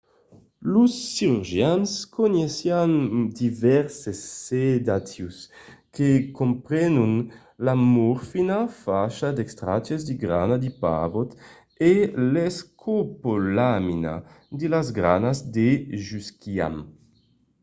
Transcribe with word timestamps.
los 0.73 0.91
cirurgians 1.13 1.91
coneissián 2.17 2.91
divèrses 3.39 4.19
sedatius 4.45 5.37
que 5.95 6.09
comprenon 6.39 7.11
la 7.65 7.75
morfina 7.95 8.59
facha 8.83 9.29
d'extractes 9.37 10.01
de 10.07 10.13
granas 10.23 10.59
de 10.65 10.71
pavòt 10.81 11.29
e 11.91 11.93
l'escopolamina 12.33 14.13
de 14.59 14.67
las 14.73 14.87
granas 14.97 15.37
de 15.55 15.67
jusquiam 16.07 16.75